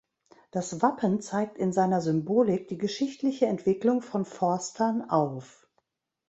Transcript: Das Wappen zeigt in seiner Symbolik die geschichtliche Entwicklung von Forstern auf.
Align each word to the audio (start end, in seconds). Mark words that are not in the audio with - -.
Das 0.49 0.81
Wappen 0.81 1.21
zeigt 1.21 1.59
in 1.59 1.71
seiner 1.71 2.01
Symbolik 2.01 2.67
die 2.69 2.79
geschichtliche 2.79 3.45
Entwicklung 3.45 4.01
von 4.01 4.25
Forstern 4.25 5.07
auf. 5.07 5.67